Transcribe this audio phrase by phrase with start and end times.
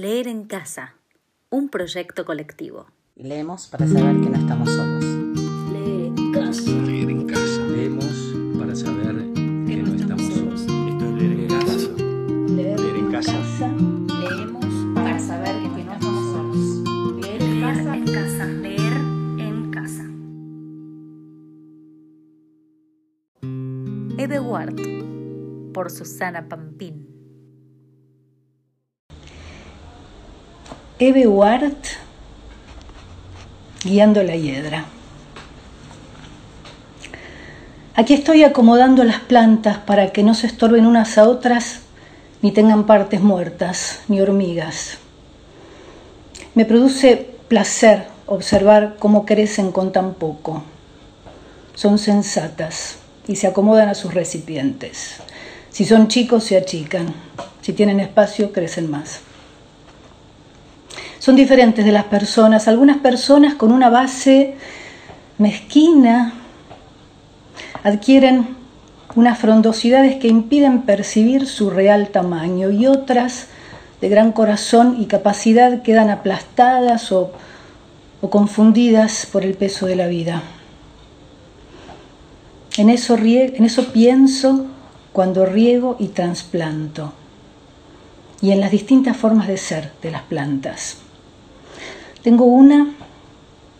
[0.00, 0.94] Leer en casa,
[1.50, 2.86] un proyecto colectivo.
[3.16, 5.04] Leemos para saber que no estamos solos.
[5.74, 6.70] Leer en casa.
[6.70, 7.66] Leer en casa.
[7.66, 8.14] Leemos
[8.58, 10.62] para saber que no estamos solos.
[10.62, 11.90] Esto es leer en casa.
[12.48, 13.68] Leer en casa.
[14.22, 17.20] Leemos para saber que no estamos solos.
[17.20, 17.94] Leer en casa.
[17.94, 18.46] en casa.
[18.46, 18.92] Leer
[19.38, 20.04] en casa.
[24.16, 24.76] Eve Ward,
[25.74, 27.19] por Susana Pampín.
[31.02, 31.72] Eve Ward
[33.82, 34.84] guiando la hiedra.
[37.94, 41.80] Aquí estoy acomodando las plantas para que no se estorben unas a otras
[42.42, 44.98] ni tengan partes muertas ni hormigas.
[46.54, 50.64] Me produce placer observar cómo crecen con tan poco.
[51.74, 55.16] Son sensatas y se acomodan a sus recipientes.
[55.70, 57.06] Si son chicos, se achican.
[57.62, 59.22] Si tienen espacio, crecen más
[61.20, 62.66] son diferentes de las personas.
[62.66, 64.56] Algunas personas con una base
[65.36, 66.32] mezquina
[67.84, 68.56] adquieren
[69.14, 73.48] unas frondosidades que impiden percibir su real tamaño y otras
[74.00, 77.32] de gran corazón y capacidad quedan aplastadas o,
[78.22, 80.42] o confundidas por el peso de la vida.
[82.78, 84.66] En eso, en eso pienso
[85.12, 87.12] cuando riego y trasplanto
[88.40, 91.09] y en las distintas formas de ser de las plantas.
[92.22, 92.94] Tengo una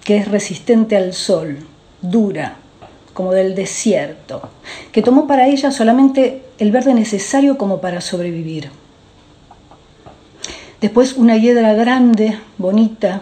[0.02, 1.58] que es resistente al sol,
[2.00, 2.56] dura,
[3.12, 4.48] como del desierto,
[4.92, 8.70] que tomó para ella solamente el verde necesario como para sobrevivir.
[10.80, 13.20] Después una hiedra grande, bonita,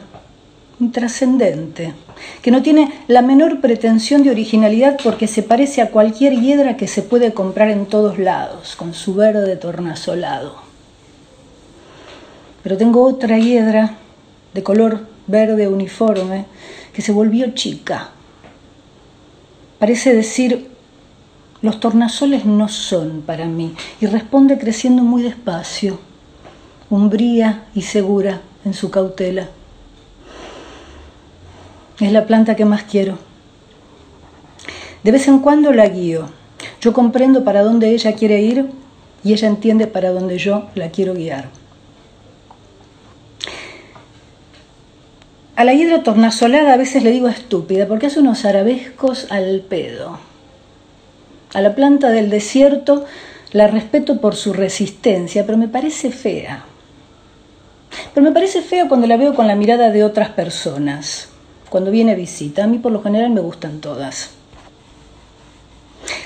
[0.79, 1.95] intrascendente,
[2.41, 6.87] que no tiene la menor pretensión de originalidad porque se parece a cualquier hiedra que
[6.87, 10.57] se puede comprar en todos lados, con su verde tornasolado.
[12.63, 13.97] Pero tengo otra hiedra
[14.59, 16.47] de color verde uniforme
[16.93, 18.11] que se volvió chica.
[19.79, 20.69] Parece decir,
[21.63, 26.01] los tornasoles no son para mí y responde creciendo muy despacio,
[26.91, 29.47] umbría y segura en su cautela.
[32.01, 33.17] Es la planta que más quiero.
[35.05, 36.31] De vez en cuando la guío.
[36.81, 38.71] Yo comprendo para dónde ella quiere ir
[39.23, 41.49] y ella entiende para dónde yo la quiero guiar.
[45.59, 50.21] A la hiedra tornasolada a veces le digo estúpida porque hace unos arabescos al pedo.
[51.53, 53.07] A la planta del desierto
[53.51, 56.65] la respeto por su resistencia, pero me parece fea.
[58.15, 61.29] Pero me parece fea cuando la veo con la mirada de otras personas,
[61.69, 62.63] cuando viene visita.
[62.63, 64.31] A mí por lo general me gustan todas.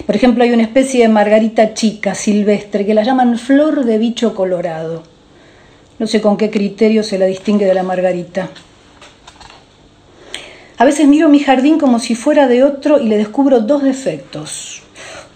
[0.05, 4.35] Por ejemplo, hay una especie de margarita chica, silvestre, que la llaman flor de bicho
[4.35, 5.05] colorado.
[5.99, 8.51] No sé con qué criterio se la distingue de la margarita.
[10.83, 14.83] A veces miro mi jardín como si fuera de otro y le descubro dos defectos.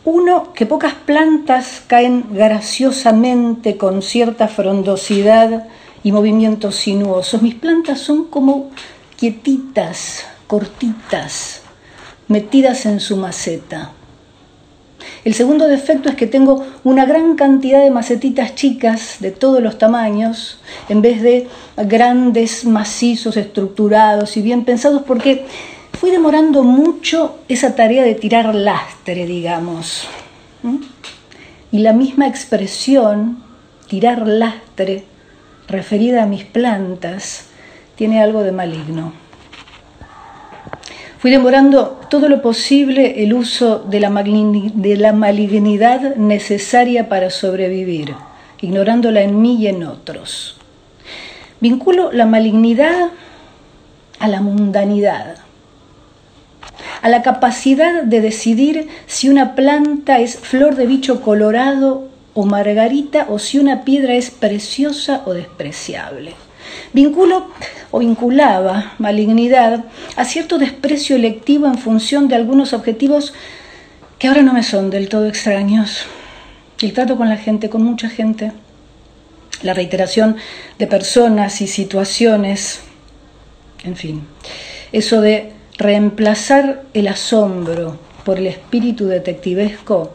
[0.05, 5.69] Uno, que pocas plantas caen graciosamente con cierta frondosidad
[6.03, 7.43] y movimientos sinuosos.
[7.43, 8.73] Mis plantas son como
[9.17, 11.63] quietitas, cortitas,
[12.27, 13.93] metidas en su maceta.
[15.27, 19.77] El segundo defecto es que tengo una gran cantidad de macetitas chicas de todos los
[19.77, 25.45] tamaños, en vez de grandes, macizos, estructurados y bien pensados, porque
[25.99, 30.07] fui demorando mucho esa tarea de tirar lastre, digamos.
[31.73, 33.43] Y la misma expresión,
[33.89, 35.03] tirar lastre,
[35.67, 37.47] referida a mis plantas,
[37.97, 39.26] tiene algo de maligno.
[41.19, 48.15] Fui demorando todo lo posible el uso de la, malignidad necesaria para sobrevivir,
[48.61, 50.59] ignorándola en mí y en otros.
[51.61, 53.09] Vinculo la malignidad
[54.19, 55.37] a la mundanidad,
[57.01, 63.27] a la capacidad de decidir si una planta es flor de bicho colorado o margarita
[63.31, 66.35] o si una piedra es preciosa o despreciable.
[66.93, 67.49] Vinculo
[67.91, 69.85] o vinculaba malignidad
[70.17, 73.35] a cierto desprecio electivo en función de algunos objetivos
[74.19, 76.07] que ahora no me son del todo extraños.
[76.81, 78.53] El trato con la gente, con mucha gente,
[79.63, 80.37] la reiteración
[80.79, 82.81] de personas y situaciones,
[83.85, 84.27] en fin,
[84.93, 90.15] eso de reemplazar el asombro por el espíritu detectivesco,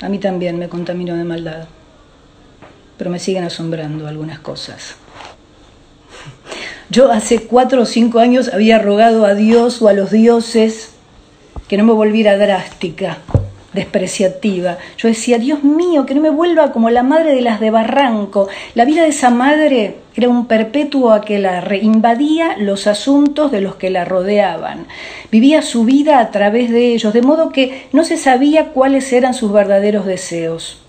[0.00, 1.66] a mí también me contaminó de maldad,
[2.98, 4.96] pero me siguen asombrando algunas cosas.
[6.94, 10.94] Yo hace cuatro o cinco años había rogado a Dios o a los dioses
[11.66, 13.18] que no me volviera drástica,
[13.72, 14.78] despreciativa.
[14.96, 18.46] Yo decía, Dios mío, que no me vuelva como la madre de las de Barranco.
[18.76, 23.90] La vida de esa madre Era un perpetuo aquelarre, invadía los asuntos de los que
[23.90, 24.86] la rodeaban,
[25.32, 29.34] vivía su vida a través de ellos, de modo que no se sabía cuáles eran
[29.34, 30.80] sus verdaderos deseos.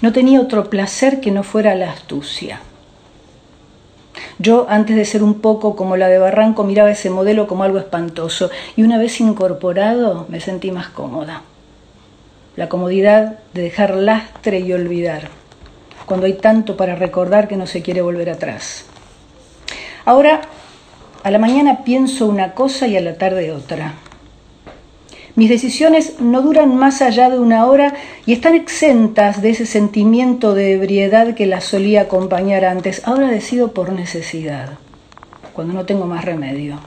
[0.00, 2.62] No tenía otro placer que no fuera la astucia.
[4.40, 7.78] Yo, antes de ser un poco como la de Barranco, miraba ese modelo como algo
[7.78, 11.42] espantoso y una vez incorporado me sentí más cómoda.
[12.54, 15.28] La comodidad de dejar lastre y olvidar,
[16.06, 18.86] cuando hay tanto para recordar que no se quiere volver atrás.
[20.04, 20.42] Ahora,
[21.24, 23.94] a la mañana pienso una cosa y a la tarde otra.
[25.38, 27.94] Mis decisiones no duran más allá de una hora
[28.26, 33.06] y están exentas de ese sentimiento de ebriedad que las solía acompañar antes.
[33.06, 34.70] Ahora decido por necesidad,
[35.52, 36.80] cuando no tengo más remedio.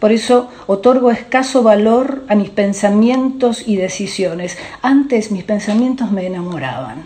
[0.00, 4.56] Por eso otorgo escaso valor a mis pensamientos y decisiones.
[4.80, 7.02] Antes mis pensamientos me enamoraban.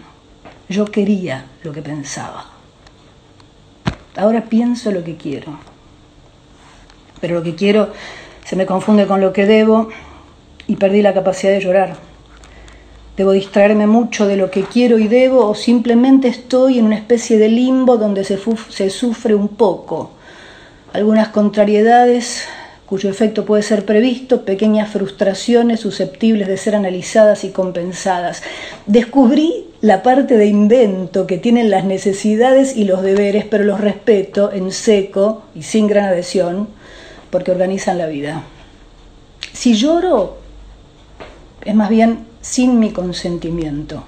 [0.68, 2.46] Yo quería lo que pensaba.
[4.16, 5.58] Ahora pienso lo que quiero.
[7.20, 7.88] Pero lo que quiero
[8.44, 9.88] se me confunde con lo que debo
[10.68, 11.96] y perdí la capacidad de llorar.
[13.16, 17.36] Debo distraerme mucho de lo que quiero y debo o simplemente estoy en una especie
[17.38, 18.38] de limbo donde se,
[18.68, 20.12] se sufre un poco.
[20.92, 22.44] Algunas contrariedades
[22.88, 28.42] cuyo efecto puede ser previsto, pequeñas frustraciones susceptibles de ser analizadas y compensadas.
[28.86, 34.52] Descubrí la parte de invento que tienen las necesidades y los deberes, pero los respeto
[34.52, 36.68] en seco y sin gran adhesión,
[37.28, 38.44] porque organizan la vida.
[39.52, 40.38] Si lloro,
[41.64, 44.04] es más bien sin mi consentimiento.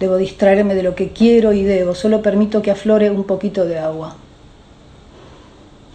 [0.00, 3.78] Debo distraerme de lo que quiero y debo, solo permito que aflore un poquito de
[3.78, 4.16] agua.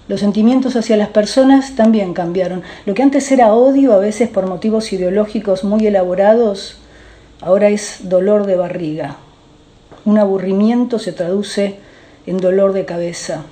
[0.08, 2.64] Los sentimientos hacia las personas también cambiaron.
[2.86, 6.78] Lo que antes era odio, a veces por motivos ideológicos muy elaborados,
[7.42, 9.18] ahora es dolor de barriga.
[10.06, 11.80] Un aburrimiento se traduce
[12.26, 13.44] en dolor de cabeza.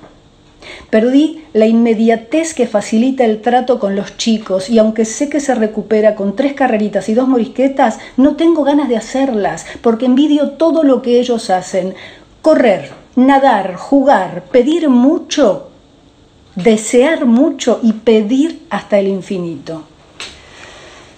[0.90, 5.54] Perdí la inmediatez que facilita el trato con los chicos y aunque sé que se
[5.54, 10.82] recupera con tres carreritas y dos morisquetas, no tengo ganas de hacerlas porque envidio todo
[10.82, 11.94] lo que ellos hacen.
[12.42, 15.70] Correr, nadar, jugar, pedir mucho,
[16.54, 19.84] desear mucho y pedir hasta el infinito.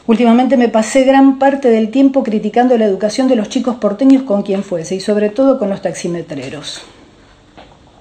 [0.07, 4.43] Últimamente me pasé gran parte del tiempo criticando la educación de los chicos porteños con
[4.43, 6.83] quien fuese y sobre todo con los taximetreros.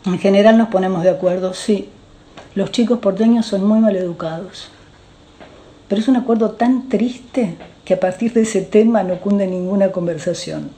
[0.08, 1.90] En general nos ponemos de acuerdo, sí,
[2.56, 4.70] los chicos porteños son muy mal educados.
[5.90, 9.92] Pero es un acuerdo tan triste que a partir de ese tema no cunde ninguna
[9.92, 10.72] conversación.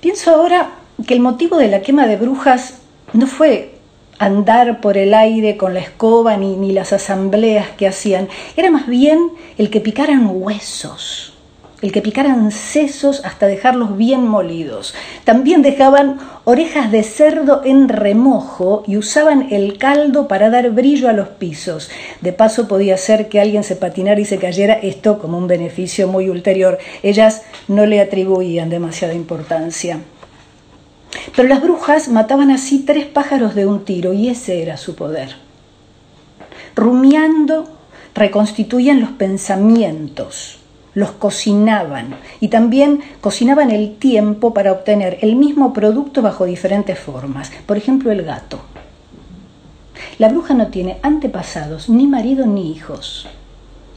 [0.00, 0.70] Pienso ahora
[1.06, 2.78] que el motivo de la quema de brujas
[3.12, 3.74] no fue
[4.18, 8.86] andar por el aire con la escoba ni, ni las asambleas que hacían, era más
[8.86, 11.35] bien el que picaran huesos
[11.82, 14.94] el que picaran sesos hasta dejarlos bien molidos.
[15.24, 21.12] También dejaban orejas de cerdo en remojo y usaban el caldo para dar brillo a
[21.12, 21.90] los pisos.
[22.22, 26.08] De paso podía ser que alguien se patinara y se cayera, esto como un beneficio
[26.08, 26.78] muy ulterior.
[27.02, 30.00] Ellas no le atribuían demasiada importancia.
[31.34, 35.36] Pero las brujas mataban así tres pájaros de un tiro y ese era su poder.
[36.74, 37.68] Rumiando,
[38.14, 40.60] reconstituían los pensamientos
[40.96, 47.52] los cocinaban y también cocinaban el tiempo para obtener el mismo producto bajo diferentes formas.
[47.66, 48.58] Por ejemplo, el gato.
[50.18, 53.28] La bruja no tiene antepasados, ni marido ni hijos.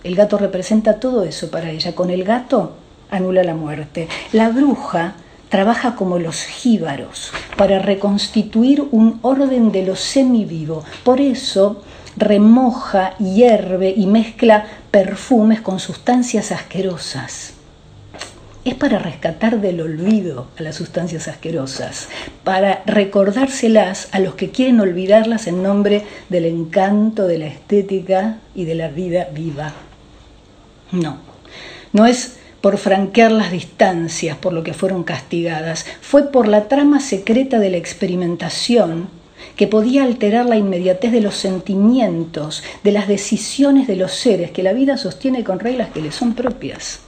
[0.03, 1.95] El gato representa todo eso para ella.
[1.95, 2.73] Con el gato
[3.09, 4.09] anula la muerte.
[4.33, 5.13] La bruja
[5.47, 10.83] trabaja como los jíbaros para reconstituir un orden de lo semivivo.
[11.05, 11.81] Por eso
[12.17, 17.53] remoja, hierve y mezcla perfumes con sustancias asquerosas.
[18.65, 22.09] Es para rescatar del olvido a las sustancias asquerosas,
[22.43, 28.65] para recordárselas a los que quieren olvidarlas en nombre del encanto, de la estética y
[28.65, 29.73] de la vida viva.
[30.91, 31.17] No,
[31.93, 36.99] no es por franquear las distancias por lo que fueron castigadas, fue por la trama
[36.99, 39.07] secreta de la experimentación
[39.59, 44.63] que podía alterar la inmediatez de los sentimientos, de las decisiones de los seres, que
[44.63, 47.01] la vida sostiene con reglas que le son propias.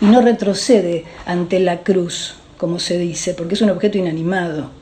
[0.00, 4.72] Y no retrocede ante la cruz, como se dice, porque es un objeto inanimado.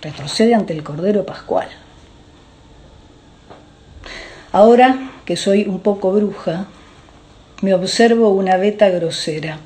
[0.00, 1.68] Retrocede ante el Cordero Pascual.
[4.52, 6.68] Ahora que soy un poco bruja,
[7.60, 9.58] me observo una beta grosera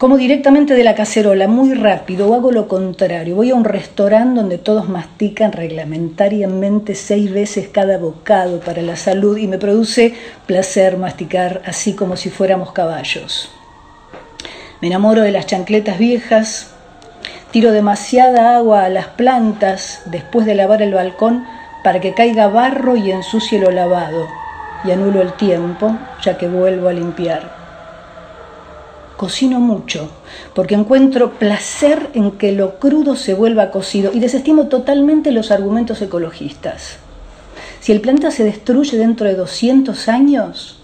[0.00, 3.36] como directamente de la cacerola, muy rápido, o hago lo contrario.
[3.36, 9.36] Voy a un restaurante donde todos mastican reglamentariamente seis veces cada bocado para la salud
[9.36, 10.14] y me produce
[10.46, 13.50] placer masticar así como si fuéramos caballos.
[14.80, 16.72] Me enamoro de las chancletas viejas,
[17.50, 21.44] tiro demasiada agua a las plantas después de lavar el balcón
[21.84, 24.28] para que caiga barro y ensucie lo lavado
[24.82, 27.59] y anulo el tiempo ya que vuelvo a limpiar.
[29.20, 30.08] Cocino mucho
[30.54, 36.00] porque encuentro placer en que lo crudo se vuelva cocido y desestimo totalmente los argumentos
[36.00, 36.96] ecologistas.
[37.80, 40.80] Si el planeta se destruye dentro de 200 años,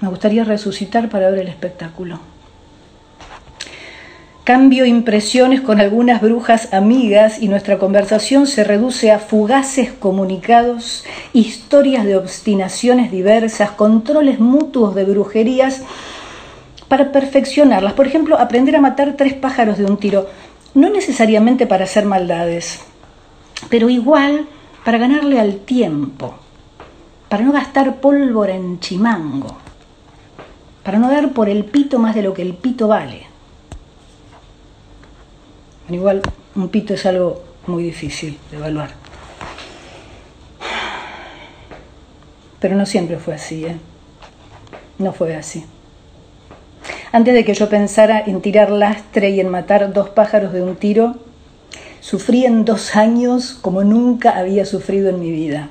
[0.00, 2.18] me gustaría resucitar para ver el espectáculo.
[4.44, 11.04] Cambio impresiones con algunas brujas amigas y nuestra conversación se reduce a fugaces comunicados,
[11.34, 15.82] historias de obstinaciones diversas, controles mutuos de brujerías
[16.88, 17.92] para perfeccionarlas.
[17.92, 20.26] Por ejemplo, aprender a matar tres pájaros de un tiro,
[20.72, 22.80] no necesariamente para hacer maldades,
[23.68, 24.46] pero igual
[24.86, 26.34] para ganarle al tiempo,
[27.28, 29.58] para no gastar pólvora en chimango,
[30.82, 33.29] para no dar por el pito más de lo que el pito vale
[35.90, 36.22] Igual
[36.54, 38.90] un pito es algo muy difícil de evaluar.
[42.60, 43.76] Pero no siempre fue así, ¿eh?
[44.98, 45.64] No fue así.
[47.12, 50.76] Antes de que yo pensara en tirar lastre y en matar dos pájaros de un
[50.76, 51.16] tiro,
[52.00, 55.70] sufrí en dos años como nunca había sufrido en mi vida.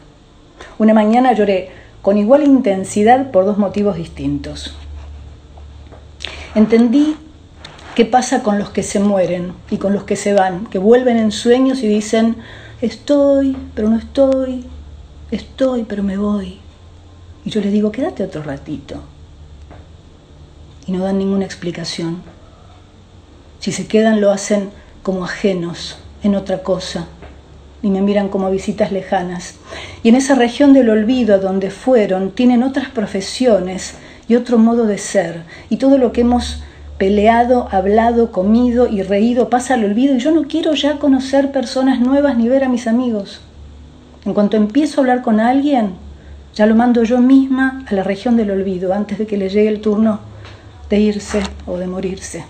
[0.79, 1.69] Una mañana lloré
[2.01, 4.75] con igual intensidad por dos motivos distintos.
[6.55, 7.15] Entendí
[7.95, 10.67] ¿Qué pasa con los que se mueren y con los que se van?
[10.67, 12.37] Que vuelven en sueños y dicen,
[12.81, 14.65] estoy, pero no estoy,
[15.31, 16.59] estoy, pero me voy.
[17.43, 19.01] Y yo les digo, quédate otro ratito.
[20.87, 22.21] Y no dan ninguna explicación.
[23.59, 24.69] Si se quedan lo hacen
[25.03, 27.07] como ajenos en otra cosa
[27.81, 29.55] y me miran como visitas lejanas.
[30.03, 33.95] Y en esa región del olvido a donde fueron tienen otras profesiones
[34.27, 36.63] y otro modo de ser y todo lo que hemos
[36.99, 42.01] peleado, hablado, comido y reído pasa al olvido y yo no quiero ya conocer personas
[42.01, 43.41] nuevas ni ver a mis amigos.
[44.25, 45.93] En cuanto empiezo a hablar con alguien,
[46.53, 49.69] ya lo mando yo misma a la región del olvido antes de que le llegue
[49.69, 50.19] el turno
[50.89, 52.43] de irse o de morirse.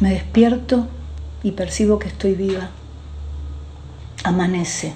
[0.00, 0.86] Me despierto
[1.42, 2.68] y percibo que estoy viva.
[4.24, 4.92] Amanece.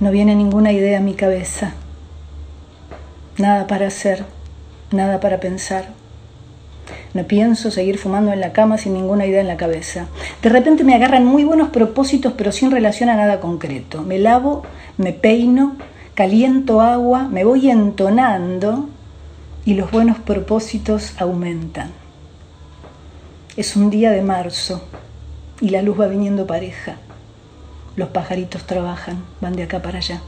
[0.00, 1.74] No viene ninguna idea a mi cabeza
[3.40, 4.24] nada para hacer,
[4.92, 5.88] nada para pensar.
[7.14, 10.06] No pienso seguir fumando en la cama sin ninguna idea en la cabeza.
[10.42, 14.02] De repente me agarran muy buenos propósitos pero sin relación a nada concreto.
[14.02, 14.62] Me lavo,
[14.96, 15.76] me peino,
[16.14, 18.88] caliento agua, me voy entonando
[19.64, 21.90] y los buenos propósitos aumentan.
[23.56, 24.84] Es un día de marzo
[25.60, 26.96] y la luz va viniendo pareja.
[27.96, 30.22] Los pajaritos trabajan, van de acá para allá.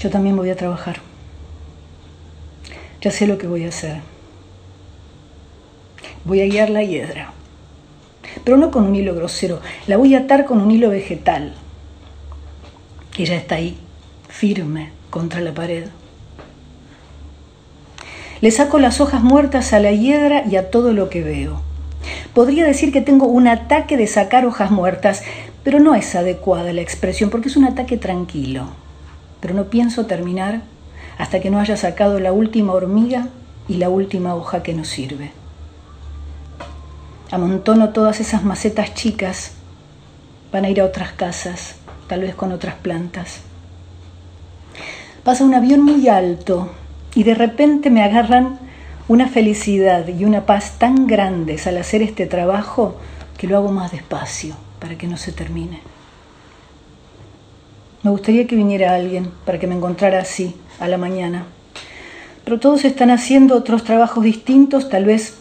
[0.00, 0.96] Yo también voy a trabajar.
[3.02, 4.00] Ya sé lo que voy a hacer.
[6.24, 7.32] Voy a guiar la hiedra,
[8.44, 11.54] pero no con un hilo grosero, la voy a atar con un hilo vegetal.
[13.18, 13.76] Ella está ahí,
[14.28, 15.88] firme contra la pared.
[18.40, 21.60] Le saco las hojas muertas a la hiedra y a todo lo que veo.
[22.34, 25.22] Podría decir que tengo un ataque de sacar hojas muertas,
[25.62, 28.68] pero no es adecuada la expresión porque es un ataque tranquilo
[29.40, 30.62] pero no pienso terminar
[31.18, 33.28] hasta que no haya sacado la última hormiga
[33.68, 35.32] y la última hoja que nos sirve.
[37.30, 39.52] Amontono todas esas macetas chicas,
[40.52, 41.76] van a ir a otras casas,
[42.08, 43.42] tal vez con otras plantas.
[45.22, 46.70] Pasa un avión muy alto
[47.14, 48.58] y de repente me agarran
[49.06, 52.96] una felicidad y una paz tan grandes al hacer este trabajo
[53.36, 55.80] que lo hago más despacio para que no se termine.
[58.02, 61.44] Me gustaría que viniera alguien para que me encontrara así, a la mañana.
[62.44, 65.36] Pero todos están haciendo otros trabajos distintos, tal vez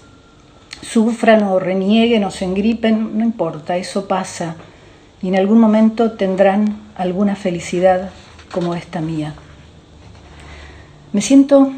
[0.81, 4.55] sufran o renieguen o se engripen, no importa, eso pasa.
[5.21, 8.09] Y en algún momento tendrán alguna felicidad
[8.51, 9.33] como esta mía.
[11.13, 11.71] Me siento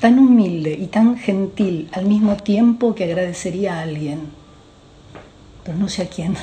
[0.00, 4.20] tan humilde y tan gentil al mismo tiempo que agradecería a alguien,
[5.64, 6.36] pero no sé a quién.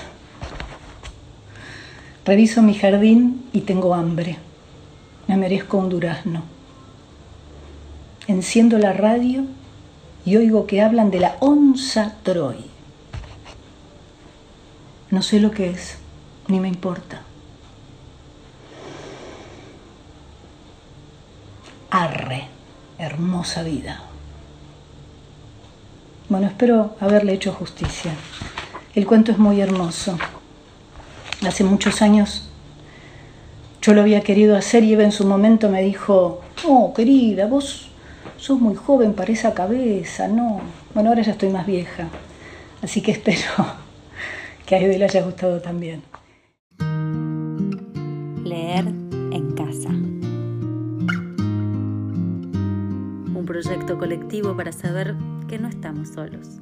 [2.23, 4.37] Reviso mi jardín y tengo hambre.
[5.27, 6.43] Me merezco un durazno.
[8.27, 9.45] Enciendo la radio
[10.23, 12.57] y oigo que hablan de la onza Troy.
[15.09, 15.97] No sé lo que es,
[16.47, 17.23] ni me importa.
[21.89, 22.47] Arre,
[22.99, 24.03] hermosa vida.
[26.29, 28.13] Bueno, espero haberle hecho justicia.
[28.93, 30.17] El cuento es muy hermoso.
[31.45, 32.47] Hace muchos años
[33.81, 37.89] Yo lo había querido hacer y Eva en su momento me dijo, oh, querida, vos
[38.37, 40.61] sos muy joven para esa cabeza, no.
[40.93, 42.09] Bueno, ahora ya estoy más vieja,
[42.83, 43.65] así que espero
[44.67, 46.03] que a Eva le haya gustado también.
[48.43, 49.89] Leer en casa.
[53.33, 55.15] Un proyecto colectivo para saber
[55.47, 56.59] que no estamos solos.